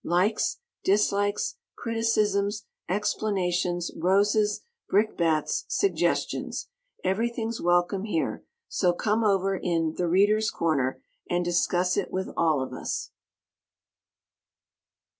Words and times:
Likes, 0.03 0.57
dislikes, 0.83 1.57
criticisms, 1.77 2.65
explanations, 2.89 3.91
roses, 3.95 4.61
brickbats, 4.89 5.63
suggestions 5.67 6.69
everything's 7.03 7.61
welcome 7.61 8.05
here: 8.05 8.43
so 8.67 8.93
"come 8.93 9.23
over 9.23 9.55
in 9.55 9.93
'The 9.93 10.07
Readers' 10.07 10.49
Corner'" 10.49 10.99
and 11.29 11.45
discuss 11.45 11.97
it 11.97 12.11
with 12.11 12.29
all 12.35 12.63
of 12.63 12.73
us! 12.73 13.11